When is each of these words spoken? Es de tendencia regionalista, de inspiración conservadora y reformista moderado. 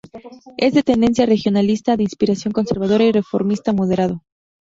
Es 0.57 0.73
de 0.73 0.81
tendencia 0.81 1.27
regionalista, 1.27 1.95
de 1.95 2.01
inspiración 2.01 2.51
conservadora 2.53 3.03
y 3.03 3.11
reformista 3.11 3.71
moderado. 3.71 4.23